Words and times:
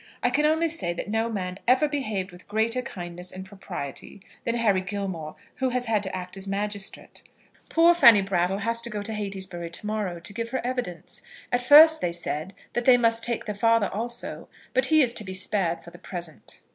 I 0.23 0.31
can 0.31 0.47
only 0.47 0.67
say 0.67 0.93
that 0.93 1.11
no 1.11 1.29
man 1.29 1.59
ever 1.67 1.87
behaved 1.87 2.31
with 2.31 2.47
greater 2.47 2.81
kindness 2.81 3.31
and 3.31 3.45
propriety 3.45 4.19
than 4.45 4.55
Harry 4.55 4.81
Gilmore, 4.81 5.35
who 5.57 5.69
has 5.69 5.85
had 5.85 6.01
to 6.01 6.15
act 6.15 6.35
as 6.35 6.47
magistrate. 6.47 7.21
Poor 7.69 7.93
Fanny 7.93 8.23
Brattle 8.23 8.57
has 8.57 8.81
to 8.81 8.89
go 8.89 9.03
to 9.03 9.13
Heytesbury 9.13 9.69
to 9.69 9.85
morrow 9.85 10.19
to 10.19 10.33
give 10.33 10.49
her 10.49 10.61
evidence. 10.65 11.21
At 11.51 11.61
first 11.61 12.01
they 12.01 12.11
said 12.11 12.55
that 12.73 12.85
they 12.85 12.97
must 12.97 13.23
take 13.23 13.45
the 13.45 13.53
father 13.53 13.91
also, 13.93 14.49
but 14.73 14.87
he 14.87 15.03
is 15.03 15.13
to 15.13 15.23
be 15.23 15.35
spared 15.35 15.83
for 15.83 15.91
the 15.91 15.99
present. 15.99 16.61